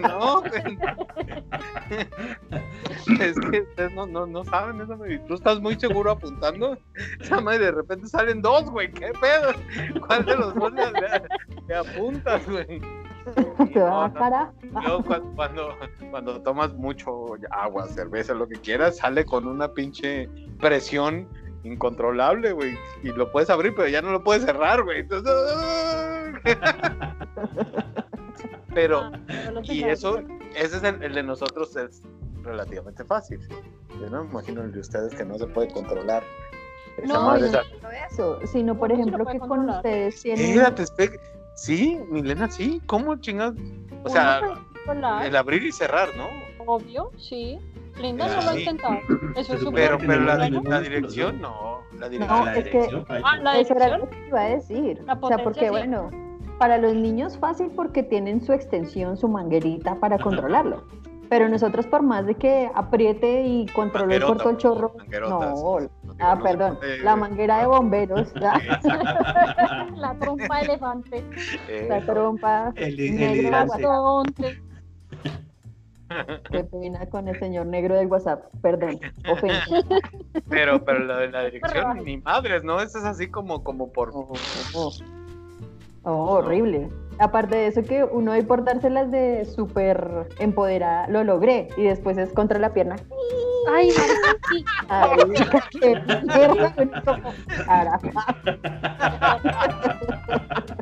[0.00, 0.78] No, güey.
[3.20, 5.24] es que ustedes no, no, no saben eso, güey.
[5.26, 6.78] Tú estás muy seguro apuntando.
[7.20, 8.90] Esa madre de repente salen dos, güey.
[8.90, 10.00] ¿Qué pedo?
[10.06, 12.80] ¿Cuál de los dos le, apuntas, güey?
[13.72, 15.04] Te No, no.
[15.34, 15.74] cuando,
[16.10, 20.28] cuando tomas mucho agua, cerveza, lo que quieras, sale con una pinche
[20.60, 21.28] presión
[21.66, 22.78] incontrolable, güey.
[23.02, 25.00] Y lo puedes abrir, pero ya no lo puedes cerrar, güey.
[25.00, 25.32] Entonces...
[28.74, 30.18] pero, Ah, y eso,
[30.54, 32.02] ese es el, el de nosotros, es
[32.42, 33.40] relativamente fácil.
[34.00, 36.22] Yo no me imagino el de ustedes que no se puede controlar.
[36.98, 37.50] Esa No, madre,
[37.82, 39.76] no eso, sino por ¿Cómo se lo ejemplo que con controlar?
[39.78, 40.74] ustedes tienen.
[41.54, 42.82] Sí, Milena, sí.
[42.86, 43.56] ¿Cómo chingados?
[44.04, 44.40] O sea,
[45.24, 46.28] el abrir y cerrar, ¿no?
[46.66, 47.58] obvio, sí.
[48.00, 48.96] Linda Ah, no lo ha intentado.
[49.36, 51.80] Eso es súper Pero, pero la, la dirección, no.
[51.98, 52.38] La dirección.
[52.38, 55.02] No, la es que- dirección, Ah, la Eso era lo que iba a decir.
[55.06, 55.70] La o sea, porque sí.
[55.70, 56.10] bueno,
[56.58, 60.84] para los niños fácil porque tienen su extensión, su manguerita para controlarlo.
[61.28, 64.94] Pero nosotros por más de que apriete y controle el corto el chorro,
[65.28, 65.78] no, No,
[66.20, 68.32] ah, perdón, puede, la manguera de bomberos,
[69.96, 71.24] La trompa de elefante.
[71.68, 73.72] Eh, la trompa El, el negra, hidrante.
[73.72, 74.62] Mastodonte.
[76.50, 78.44] Qué pena con el señor negro del WhatsApp.
[78.62, 79.64] Perdón, ofensa.
[80.48, 82.80] Pero, pero la de la dirección, ni madres, ¿no?
[82.80, 84.10] Eso es así como, como por.
[84.14, 84.32] Oh,
[84.74, 84.92] oh,
[86.04, 86.88] oh, horrible.
[87.18, 91.68] Aparte de eso que uno ahí por dárselas de súper empoderada, lo logré.
[91.76, 92.96] Y después es contra la pierna.
[93.72, 94.64] Ay, sí.
[94.88, 95.18] Ay,
[95.80, 96.02] qué
[97.66, 98.10] carajo.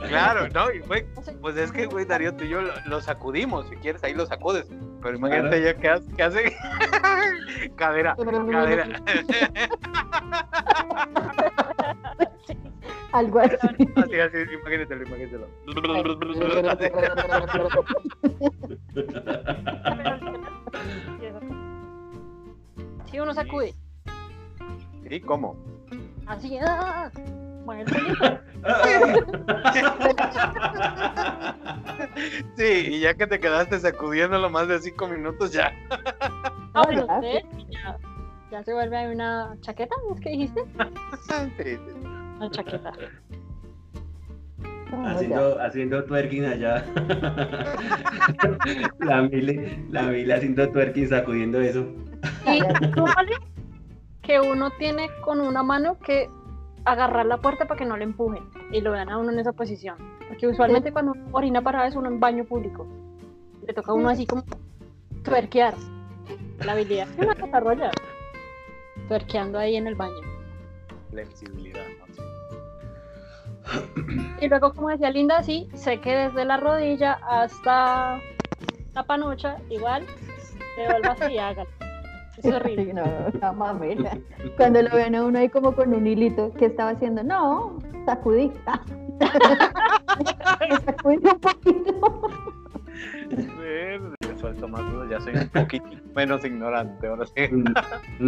[0.08, 0.72] Claro, ¿no?
[0.72, 1.04] Y güey,
[1.40, 3.68] pues es que, güey, Darío, tú y yo lo, lo sacudimos.
[3.68, 4.66] Si quieres, ahí lo sacudes.
[5.02, 5.88] Pero imagínate ya que
[6.22, 6.56] hace,
[7.76, 8.88] cadera, cadera.
[13.12, 13.56] Algo así.
[13.96, 15.48] Así, así, imagínatelo, imagínatelo.
[23.10, 23.74] Sí, uno sacude.
[25.10, 25.56] ¿Y cómo?
[26.26, 27.10] Así, ah,
[27.64, 28.40] bueno, el pelito.
[32.56, 35.72] Sí, y ya que te quedaste sacudiéndolo más de cinco minutos, ya.
[36.74, 37.98] No, pero ya, usted ya,
[38.50, 40.64] ya se vuelve ahí una chaqueta, ¿es que dijiste?
[41.28, 41.78] Sí, sí.
[42.36, 42.92] Una chaqueta.
[44.90, 45.10] Ya.
[45.12, 46.84] haciendo, haciendo twerking allá.
[48.98, 51.86] la Mile, la Mile haciendo twerking, sacudiendo eso.
[52.46, 52.60] Y
[52.94, 53.36] súmale
[54.22, 56.28] que uno tiene con una mano que
[56.84, 59.52] agarrar la puerta para que no le empujen y lo vean a uno en esa
[59.52, 59.96] posición.
[60.28, 62.86] Porque usualmente cuando uno orina para es uno en baño público.
[63.66, 64.44] Le toca a uno así como
[65.24, 65.74] tuerquear.
[66.64, 67.90] La habilidad que uno desarrolla.
[69.08, 70.20] Tuerqueando ahí en el baño.
[71.10, 72.10] Flexibilidad, ¿no?
[74.40, 78.20] Y luego, como decía Linda, sí, sé que desde la rodilla hasta
[78.94, 80.06] la panocha, igual,
[80.76, 81.70] devuelvas y hágalo.
[82.42, 82.94] Es Sí, horrible.
[82.94, 83.04] no,
[83.40, 84.18] no, mamela.
[84.56, 87.22] Cuando lo ven a uno ahí como con un hilito, ¿qué estaba haciendo?
[87.22, 88.50] No, sacudí.
[90.84, 92.30] Sacudí un poquito.
[94.38, 97.32] Suelto más dudas, ya soy un poquito menos ignorante, ahora sí.
[97.52, 97.74] Un,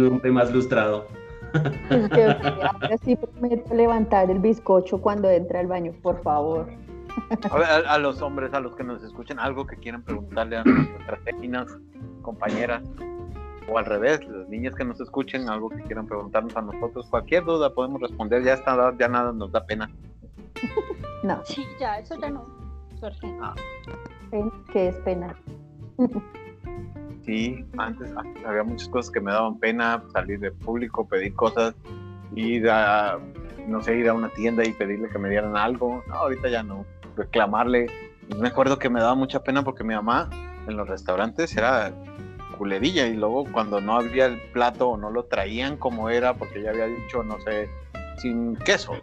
[0.07, 1.07] hombre más lustrado.
[1.89, 6.67] Es que, ok, ahora sí prometo levantar el bizcocho cuando entra al baño, por favor.
[7.49, 10.57] A, ver, a- a los hombres, a los que nos escuchen, algo que quieran preguntarle
[10.57, 11.19] a nuestras
[12.21, 12.83] compañeras,
[13.69, 17.43] o al revés, las niñas que nos escuchen, algo que quieran preguntarnos a nosotros, cualquier
[17.45, 19.89] duda podemos responder, ya está, ya nada nos da pena.
[21.23, 22.45] No, Sí, ya, eso ya no.
[22.99, 23.33] Suerte.
[24.29, 25.33] pen- que es pena.
[27.25, 31.73] Sí, antes, antes había muchas cosas que me daban pena, salir de público, pedir cosas,
[32.35, 33.17] ir a,
[33.67, 36.03] no sé, ir a una tienda y pedirle que me dieran algo.
[36.07, 37.87] No, ahorita ya no, reclamarle.
[38.37, 40.29] Me acuerdo que me daba mucha pena porque mi mamá
[40.67, 41.93] en los restaurantes era
[42.53, 46.59] culerilla y luego cuando no había el plato o no lo traían como era, porque
[46.59, 47.69] ella había dicho, no sé,
[48.17, 48.93] sin queso,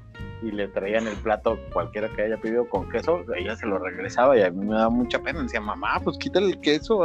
[0.43, 4.37] y le traían el plato cualquiera que haya pedido con queso, ella se lo regresaba
[4.39, 5.43] y a mí me daba mucha pena.
[5.43, 7.03] Decía, mamá, pues quítale el queso,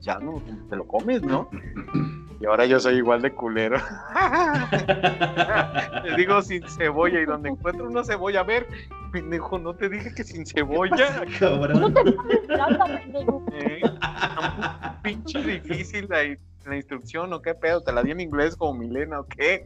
[0.00, 1.48] ya no, te lo comes, ¿no?
[2.40, 3.78] Y ahora yo soy igual de culero.
[6.04, 8.66] Le digo sin cebolla y donde encuentro una cebolla, a ver,
[9.10, 11.24] pendejo, no te dije que sin cebolla.
[11.38, 11.94] Cabrón.
[12.46, 13.42] Plata, pendejo.
[13.58, 13.80] Eh,
[15.02, 16.18] pinche difícil la,
[16.66, 19.64] la instrucción o qué pedo, te la di en inglés como Milena o qué.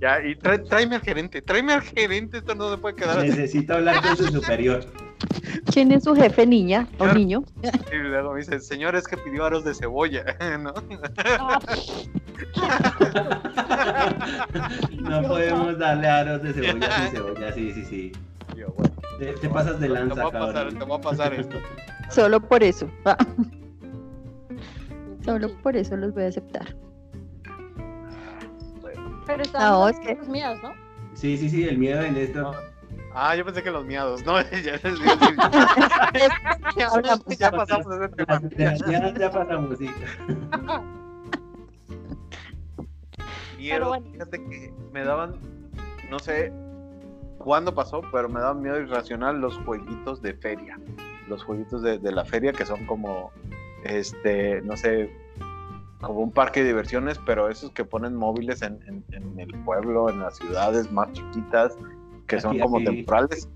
[0.00, 3.28] ya, y tráeme al gerente, tráeme al gerente, esto no se puede quedar así.
[3.28, 4.84] Necesito hablar con su superior.
[5.72, 7.44] ¿Quién es su jefe, niña o niño?
[7.92, 10.24] Y luego me dice, señor, es que pidió aros de cebolla,
[10.60, 10.72] ¿no?
[11.38, 11.58] Ah,
[15.00, 18.12] No podemos darle aros de cebolla sin cebolla, sí, sí, sí.
[18.54, 20.78] Y yo, bueno, Te, te pasas de te lanza, voy a pasar, cabrón.
[20.78, 21.56] te voy a pasar esto.
[22.10, 22.90] Solo por eso.
[23.04, 23.16] Ah,
[25.24, 26.74] Solo por eso los voy a aceptar.
[29.26, 30.72] Pero No, están es que- los míos, ¿no?
[31.14, 32.52] Sí, sí, sí, el miedo en esto.
[33.14, 34.76] Ah, yo pensé que los miados, no, ya,
[37.38, 38.40] ya, pasamos ese tema.
[38.56, 39.88] Ya, ya, ya pasamos, sí.
[43.56, 44.06] Miedo, bueno.
[44.10, 45.36] fíjate que me daban,
[46.10, 46.52] no sé
[47.38, 50.78] cuándo pasó, pero me daban miedo irracional los jueguitos de feria.
[51.28, 53.30] Los jueguitos de, de la feria que son como,
[53.84, 55.10] este, no sé,
[56.02, 60.10] como un parque de diversiones, pero esos que ponen móviles en, en- en el pueblo,
[60.10, 61.78] en las ciudades más chiquitas,
[62.34, 62.84] que son Aquí, como aquí.
[62.86, 63.48] temporales.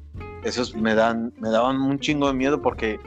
[0.45, 2.99] Esos me dan, me daban un chingo de miedo porque,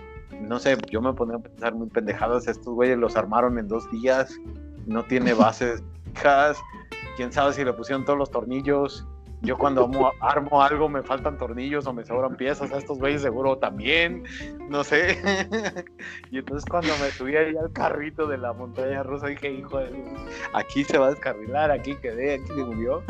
[0.41, 3.89] no sé, yo me ponía a pensar muy pendejadas, estos güeyes los armaron en dos
[3.91, 4.37] días,
[4.85, 5.81] no tiene bases
[6.13, 6.57] fijas,
[7.15, 9.05] quién sabe si le pusieron todos los tornillos.
[9.43, 13.23] Yo cuando amo- armo algo me faltan tornillos o me sobran piezas, a estos güeyes
[13.23, 14.23] seguro también,
[14.69, 15.17] no sé.
[16.31, 19.89] y entonces cuando me subí ahí al carrito de la montaña rusa dije, hijo de
[19.93, 20.09] Dios,
[20.53, 23.01] aquí se va a descarrilar, aquí quedé, aquí se murió.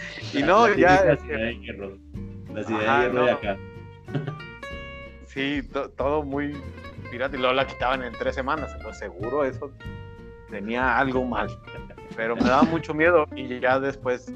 [0.34, 1.98] Y, no, La ya, este, ciudad de hierro.
[2.54, 3.56] La ciudad Ajá, de hierro de acá.
[5.26, 6.56] Sí, to- todo muy
[7.10, 8.74] pirata y luego la quitaban en tres semanas.
[8.78, 9.70] Pero seguro eso
[10.50, 11.48] tenía algo mal.
[12.16, 14.32] Pero me daba mucho miedo y ya después,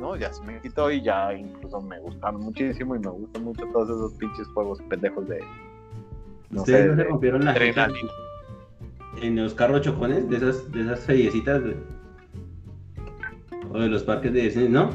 [0.00, 3.64] no, ya se me quitó y ya incluso me gustaron muchísimo y me gustan mucho
[3.72, 5.40] todos esos pinches juegos pendejos de.
[6.50, 7.54] No ¿Ustedes sé, no se rompieron la
[9.20, 11.62] en los carros chocones de esas, de esas feriecitas?
[11.64, 11.76] de-
[13.74, 14.88] O de los parques de Disney, ¿no?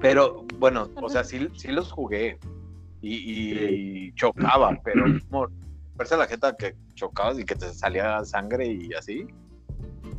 [0.00, 2.38] Pero bueno, o sea, sí, sí los jugué
[3.02, 5.48] y, y chocaba, pero como
[5.96, 9.26] verse la jeta que chocabas y que te salía sangre y así.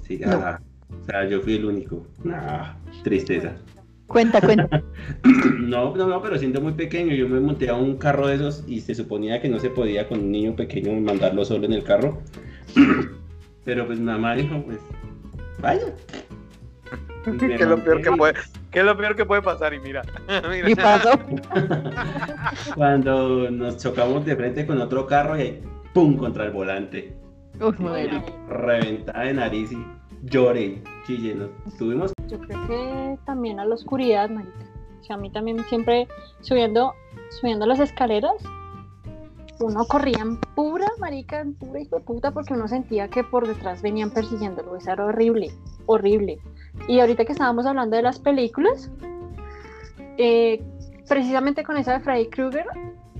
[0.01, 0.31] Sí, No.
[0.33, 0.59] ah,
[1.01, 2.05] O sea, yo fui el único.
[2.29, 3.55] Ah, tristeza.
[4.07, 4.83] Cuenta, cuenta.
[5.59, 8.63] No, no, no, pero siendo muy pequeño, yo me monté a un carro de esos
[8.67, 11.83] y se suponía que no se podía con un niño pequeño mandarlo solo en el
[11.83, 12.21] carro.
[13.65, 14.79] Pero pues mamá dijo, pues,
[15.59, 15.93] vaya.
[17.39, 18.33] ¿Qué es lo peor que puede,
[18.71, 19.73] qué es lo peor que puede pasar?
[19.73, 20.01] Y mira,
[20.49, 20.69] mira.
[20.69, 21.11] Y pasó.
[22.75, 25.61] Cuando nos chocamos de frente con otro carro y
[25.93, 26.17] ¡pum!
[26.17, 27.15] contra el volante.
[27.59, 28.23] Uy, madre.
[28.49, 29.85] Reventada de nariz y
[30.23, 31.35] lloré, chille.
[31.35, 34.65] Nos tuvimos Yo creo que también a la oscuridad, marica.
[35.01, 36.07] O sea, a mí también siempre
[36.41, 36.93] subiendo,
[37.29, 38.35] subiendo las escaleras,
[39.59, 43.47] uno corría en pura, marica, en pura hijo de puta, porque uno sentía que por
[43.47, 44.75] detrás venían persiguiéndolo.
[44.75, 45.51] Eso era horrible,
[45.85, 46.39] horrible.
[46.87, 48.89] Y ahorita que estábamos hablando de las películas,
[50.17, 50.63] eh,
[51.07, 52.65] precisamente con esa de Freddy Krueger,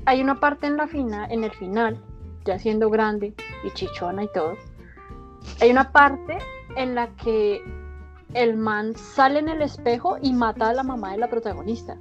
[0.06, 2.02] hay una parte en la fina, en el final,
[2.46, 4.56] ya siendo grande y chichona y todo,
[5.60, 6.38] hay una parte
[6.76, 7.62] en la que
[8.34, 11.98] el man sale en el espejo y mata a la mamá de la protagonista.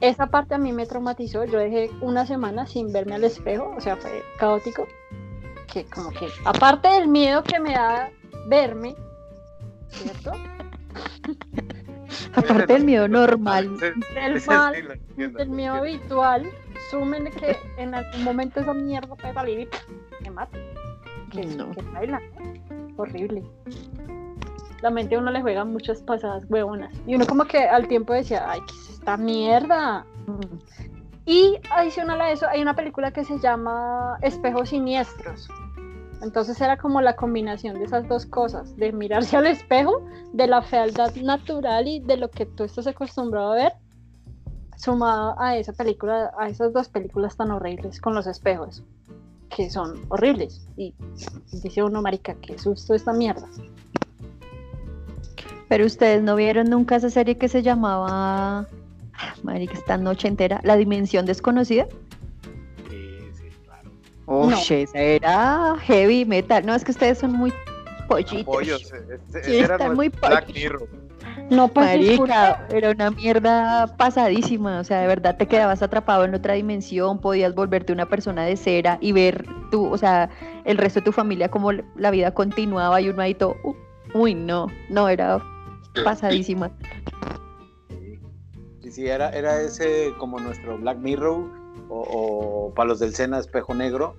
[0.00, 1.44] Esa parte a mí me traumatizó.
[1.44, 4.86] Yo dejé una semana sin verme al espejo, o sea, fue caótico.
[5.72, 8.10] Que como que, aparte del miedo que me da
[8.48, 8.94] verme,
[9.88, 10.32] ¿cierto?
[12.34, 13.78] Aparte del miedo normal.
[13.78, 15.00] Del mal,
[15.48, 16.46] miedo habitual,
[16.90, 19.68] sumen que en algún momento esa mierda puede salir
[20.20, 20.58] y me mata.
[21.30, 21.70] Que, No.
[21.72, 22.20] que baila.
[22.96, 23.42] Horrible.
[24.82, 26.94] La mente a uno le juega muchas pasadas huevonas.
[27.06, 30.04] Y uno como que al tiempo decía, ay, ¿qué es esta mierda?
[31.24, 35.48] Y adicional a eso, hay una película que se llama Espejos Siniestros.
[36.22, 40.02] Entonces era como la combinación de esas dos cosas, de mirarse al espejo,
[40.32, 43.72] de la fealdad natural y de lo que tú estás acostumbrado a ver,
[44.76, 48.82] sumado a esa película, a esas dos películas tan horribles con los espejos,
[49.50, 50.66] que son horribles.
[50.76, 50.94] Y
[51.52, 53.46] dice uno, marica, qué susto esta mierda.
[55.68, 58.66] Pero ustedes no vieron nunca esa serie que se llamaba, ah,
[59.42, 61.86] marica, esta noche entera, La Dimensión Desconocida.
[64.26, 64.58] Uy, No.
[64.94, 66.64] era heavy metal.
[66.66, 67.52] No, es que ustedes son muy
[68.08, 68.44] pollitos.
[68.44, 70.52] Pollos, este- Sí, ese era están muy Black.
[70.52, 70.88] Mirror.
[71.50, 76.34] No, pues Marica, era una mierda pasadísima, o sea, de verdad te quedabas atrapado en
[76.34, 80.28] otra dimensión, podías volverte una persona de cera y ver tú, o sea,
[80.64, 83.74] el resto de tu familia como la vida continuaba y uno ahí todo, uh,
[84.14, 85.40] uy, no, no, era
[86.04, 86.70] pasadísima.
[87.90, 88.18] Sí,
[88.82, 91.48] sí, sí, era, era ese como nuestro Black Mirror
[91.88, 94.16] o, o para los del Sena Espejo Negro.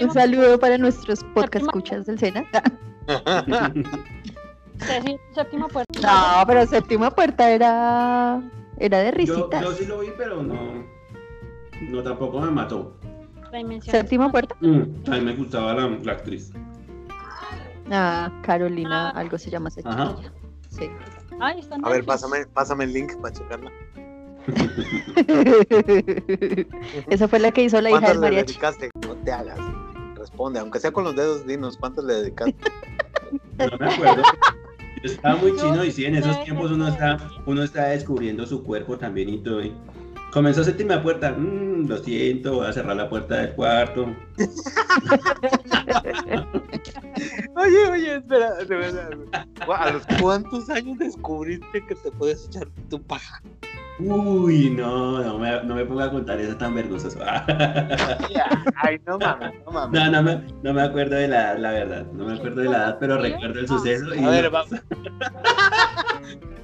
[0.00, 2.44] Un saludo para nuestros podcast escuchas del Sena.
[5.34, 6.00] séptima puerta.
[6.40, 8.40] No, pero séptima puerta era
[8.78, 9.62] era de Yo, risitas.
[9.62, 10.84] yo sí lo vi, pero no.
[11.90, 12.96] No, tampoco me mató.
[13.82, 14.54] Séptima puerta.
[14.60, 16.52] Mm, a mí me gustaba la, la actriz.
[17.90, 19.18] Ah, Carolina, Ah.
[19.20, 20.32] algo se llama esa chiquilla.
[20.68, 20.90] Sí.
[21.40, 23.70] Ay, está en A ver, pásame, pásame el link para checarla.
[27.10, 28.52] Esa fue la que hizo la hija ¿Cuántas del le mariachi.
[28.52, 28.90] dedicaste?
[29.06, 29.58] No te hagas.
[30.16, 32.56] Responde, aunque sea con los dedos, dinos cuántas le dedicaste.
[33.58, 34.22] No me acuerdo.
[35.02, 38.62] Yo estaba muy chino y sí, en esos tiempos uno está, uno está descubriendo su
[38.62, 39.62] cuerpo también y todo.
[39.62, 39.72] y
[40.32, 41.32] Comenzó séptima puerta.
[41.32, 44.14] Mm, lo siento, voy a cerrar la puerta del cuarto.
[47.56, 49.10] Oye, oye, espera, de verdad.
[49.66, 53.40] ¿A los cuántos años descubriste que te puedes echar tu paja?
[53.98, 57.18] Uy, no, no me, no me ponga a contar eso tan vergonzoso.
[58.76, 60.00] Ay, no mames, no mames.
[60.00, 62.06] No, no me, no me acuerdo de la edad, la verdad.
[62.12, 64.14] No me acuerdo de la edad, pero recuerdo el suceso.
[64.14, 64.70] Y A ver, vamos.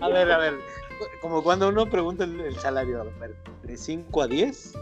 [0.01, 0.55] A ver, a ver.
[1.21, 3.05] Como cuando uno pregunta el, el salario,
[3.63, 4.75] de 5 a 10.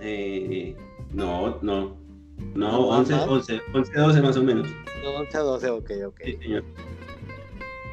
[0.00, 0.76] Eh,
[1.12, 1.96] no, no.
[2.54, 3.28] No, No, 11, más.
[3.28, 4.68] 11, 11, 12 más o menos.
[5.00, 6.20] De 11 a 12, ok, ok.
[6.24, 6.64] Sí, señor.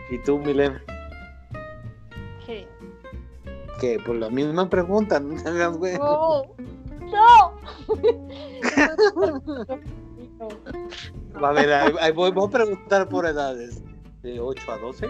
[0.09, 0.81] ¿Y tú, Milen?
[2.45, 2.67] ¿Qué?
[3.79, 3.99] ¿Qué?
[4.05, 5.97] Pues la misma pregunta, no te hagas, güey.
[5.97, 6.43] No,
[6.99, 7.53] no.
[11.41, 13.81] A ver, ahí, ahí voy, voy a preguntar por edades.
[14.21, 15.07] ¿De 8 a 12?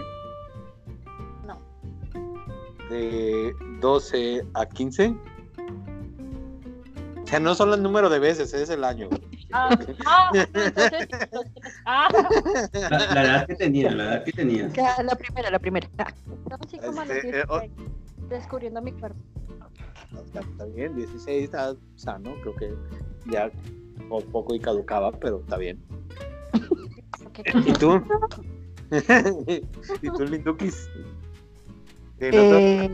[2.90, 5.14] De 12 a 15.
[7.22, 9.08] O sea, no solo el número de veces, es el año.
[9.52, 9.70] Ah,
[10.04, 11.08] ah, entonces.
[11.86, 12.08] Ah,
[12.90, 14.72] La, la edad que tenías, la edad que tenías.
[14.72, 15.88] Ya, La primera, la primera.
[15.98, 16.12] Ah,
[16.50, 17.60] no, sí, como Este, eh, oh.
[17.60, 17.88] 16,
[18.28, 19.18] descubriendo mi cuerpo.
[20.26, 22.74] Está, está bien, 16 está sano, creo que
[23.30, 23.50] ya
[24.08, 25.82] por poco y caducaba, pero está bien.
[27.66, 28.02] ¿Y tú?
[30.02, 30.88] ¿Y tú, Lindukis?
[32.32, 32.90] Eh,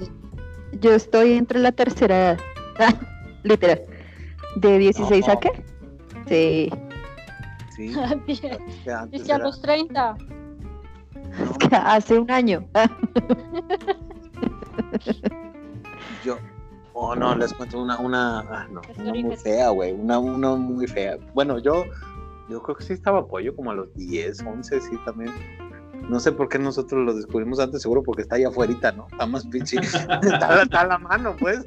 [0.81, 2.39] yo estoy entre la tercera edad.
[3.43, 3.83] Literal.
[4.57, 5.41] ¿De 16 a No.
[5.41, 5.65] qué?
[6.29, 6.71] Sí.
[7.77, 7.95] Sí,
[8.27, 10.15] Dice que antes a los 30.
[10.15, 12.67] no, Es que hace un año.
[16.25, 16.39] yo.
[16.93, 20.87] Oh, no, les cuento una, una, ah, no, una muy fea, güey, una, una muy
[20.87, 21.17] fea.
[21.33, 21.85] Bueno, yo,
[22.51, 25.33] yo creo que sí estaba apoyo como a los 10, 11, sí, también.
[26.09, 29.07] No sé por qué nosotros lo descubrimos antes, seguro porque está allá afuera, ¿no?
[29.11, 31.65] Está más pinche, está, está a la mano, pues.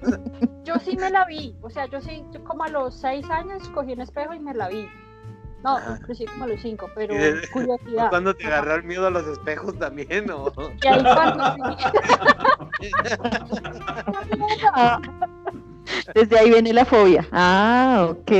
[0.63, 1.55] Yo sí me la vi.
[1.61, 4.53] O sea, yo sí, yo como a los 6 años cogí un espejo y me
[4.53, 4.87] la vi.
[5.63, 7.13] No, inclusive como a los 5, pero
[7.53, 8.09] curiosidad.
[8.09, 10.51] Cuando te agarró el miedo a los espejos también, ¿no?
[10.81, 11.43] Y ahí cuando
[16.13, 17.27] Desde ahí viene la fobia.
[17.31, 18.31] Ah, ok.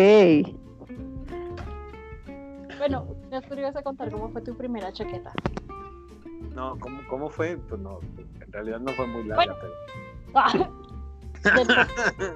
[2.78, 3.08] Bueno,
[3.58, 5.32] ibas a contar cómo fue tu primera chaqueta.
[6.54, 7.58] No, ¿cómo, cómo fue?
[7.70, 7.99] Pues no,
[8.41, 9.56] en realidad no fue muy larga, Bueno.
[9.62, 9.74] pero...
[10.36, 10.51] Ah,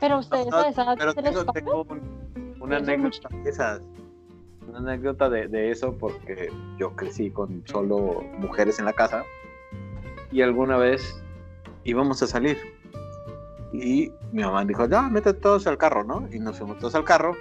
[0.00, 3.80] pero ustedes No, edad pero tengo, tengo un- una anécdota de esas.
[4.68, 9.24] Una anécdota de, de eso porque yo crecí con solo mujeres en la casa
[10.32, 11.22] y alguna vez
[11.84, 12.58] íbamos a salir
[13.72, 16.26] y mi mamá dijo, ya, mete todos al carro, ¿no?
[16.32, 17.36] Y nos fuimos todos al carro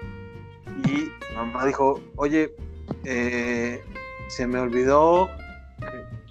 [0.86, 2.54] y mi mamá dijo, oye,
[3.06, 3.84] eh,
[4.36, 5.30] se me olvidó,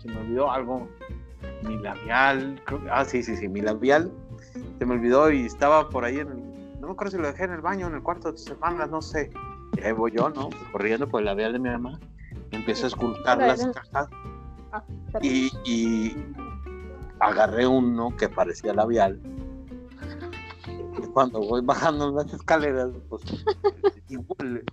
[0.01, 0.89] se me olvidó algo,
[1.65, 4.11] mi labial, creo- ah, sí, sí, sí, mi labial
[4.79, 7.45] se me olvidó y estaba por ahí en el, no me acuerdo si lo dejé
[7.45, 9.31] en el baño, en el cuarto de tus hermanas, no sé.
[9.77, 10.51] Y ahí voy yo, ¿no?
[10.73, 11.99] Corriendo por el labial de mi mamá.
[12.51, 14.09] y Empiezo a esculcar las cajas
[14.73, 14.83] Ah,
[15.21, 16.17] y, y
[17.21, 19.21] agarré uno que parecía labial.
[20.99, 23.23] Y cuando voy bajando las escaleras, pues
[24.09, 24.65] igual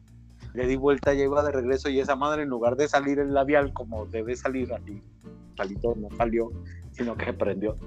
[0.59, 3.33] le di vuelta, ya iba de regreso y esa madre en lugar de salir el
[3.33, 5.01] labial como debe salir así,
[5.55, 6.51] salito no salió,
[6.91, 7.77] sino que prendió.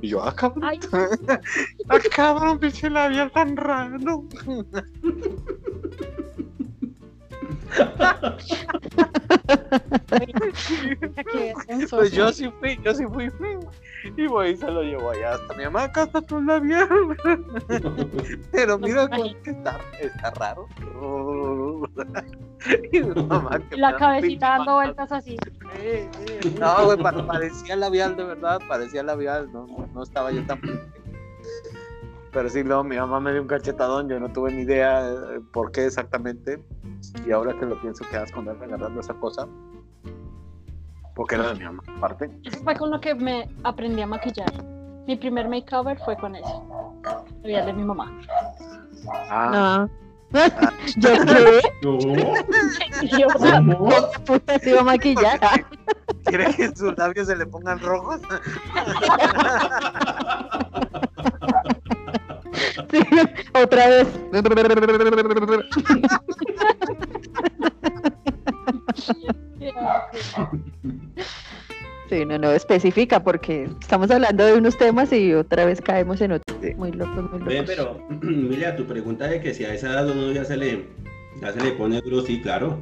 [0.00, 0.64] Y yo, ah, cabrón.
[0.64, 0.80] Ay,
[1.90, 4.24] Ah, cabrón, pinche labial tan raro.
[11.90, 13.30] Pues yo sí fui, yo sí fui.
[14.16, 16.88] Y voy y se lo llevo allá hasta mi mamá, acá está tu labial.
[18.52, 19.08] Pero mira
[19.44, 20.66] está, está raro.
[22.92, 25.36] Y mi mamá, que la cabecita dando vueltas así.
[26.58, 30.60] No, güey, pa- parecía labial, de verdad, parecía labial, no, no, no estaba yo tan...
[32.32, 35.40] Pero sí, luego mi mamá me dio un cachetadón, yo no tuve ni idea eh,
[35.52, 36.60] por qué exactamente,
[37.26, 39.46] y ahora que lo pienso, quedas con él agarrando esa cosa,
[41.14, 42.30] porque era de mi mamá, aparte.
[42.44, 44.52] Eso fue con lo que me aprendí a maquillar.
[45.06, 46.94] Mi primer makeover fue con eso.
[47.42, 48.12] Labial de mi mamá.
[49.30, 49.90] Ah, No.
[50.98, 51.62] ¿Yo qué?
[51.82, 51.98] No,
[53.18, 53.78] yo, ¿cómo?
[53.78, 53.96] ¿Cómo
[54.26, 55.40] puta se iba a maquillar?
[56.24, 58.20] ¿quiere que sus labios se le pongan rojos?
[62.90, 62.98] sí,
[63.62, 64.08] Otra vez.
[72.08, 76.32] Sí, no, no, especifica porque estamos hablando de unos temas y otra vez caemos en
[76.32, 76.56] otros.
[76.62, 76.74] Sí.
[76.74, 77.66] Muy locos, muy Ve, locos.
[77.66, 80.86] pero, mira, tu pregunta de que si a esa edad uno ya se le,
[81.42, 82.78] ya se le pone duro, sí, claro.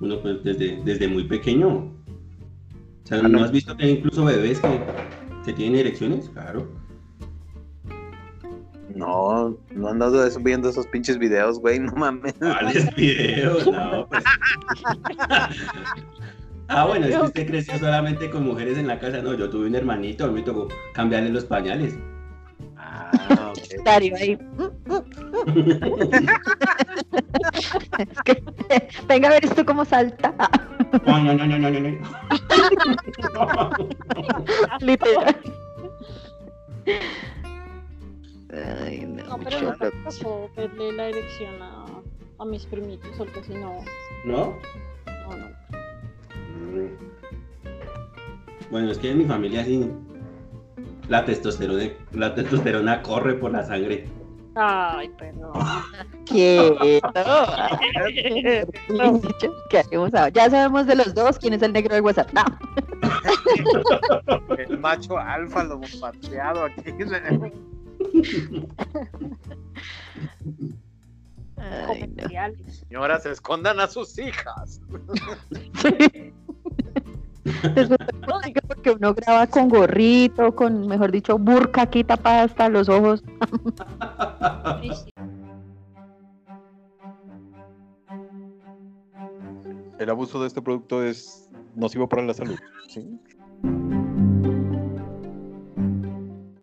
[0.00, 1.68] Uno pues desde, desde muy pequeño.
[1.68, 4.80] O sea, ¿no has visto que hay incluso bebés que,
[5.46, 6.28] que tienen erecciones?
[6.28, 6.68] Claro.
[8.94, 12.34] No, no andado eso- viendo esos pinches videos, güey, no mames.
[12.38, 13.66] ¿Cuáles videos?
[13.66, 14.24] No, pues.
[16.70, 19.22] Ah, bueno, es que usted creció solamente con mujeres en la casa.
[19.22, 21.94] No, yo tuve un hermanito, a mí me tocó cambiarle los pañales.
[22.76, 23.58] Ah, ok.
[23.86, 24.38] Dario ahí.
[27.98, 28.42] Es que,
[29.06, 30.34] venga a ver esto cómo salta.
[31.06, 33.70] No, no, no, no, no, no, no.
[34.80, 35.36] Literal.
[38.52, 39.96] Ay, no, No, pero mucho no me loco.
[40.10, 41.84] tocó verle la erección a,
[42.38, 43.80] a mis primitos, porque si no,
[44.24, 44.56] ¿No?
[45.06, 46.88] no, no.
[48.70, 49.90] Bueno, es que en mi familia sí.
[51.08, 54.06] La testosterona, la testosterona corre por la sangre.
[54.54, 55.52] Ay, perdón.
[56.26, 56.76] Quieto.
[56.80, 58.66] ¿Qué?
[60.34, 62.28] Ya sabemos de los dos quién es el negro del WhatsApp.
[64.58, 66.82] El macho alfa lo hemos pateado aquí.
[71.56, 72.28] Ay, no.
[72.88, 74.80] Señoras, escondan a sus hijas.
[78.20, 83.22] Práctico porque uno graba con gorrito, con, mejor dicho, burka aquí tapada hasta los ojos.
[84.82, 85.10] Sí, sí.
[89.98, 92.58] El abuso de este producto es nocivo para la salud.
[92.88, 93.18] ¿sí?